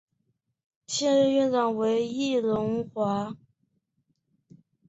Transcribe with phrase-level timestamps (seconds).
[0.87, 3.37] 现任院长为易荣华。